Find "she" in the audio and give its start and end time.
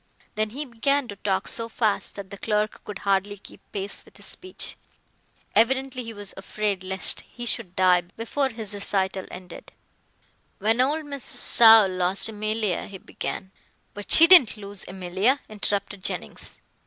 14.11-14.25